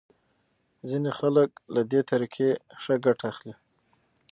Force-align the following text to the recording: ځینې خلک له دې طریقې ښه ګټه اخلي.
ځینې 0.89 1.11
خلک 1.19 1.49
له 1.75 1.81
دې 1.91 2.01
طریقې 2.11 2.49
ښه 2.81 2.93
ګټه 3.05 3.25
اخلي. 3.31 3.53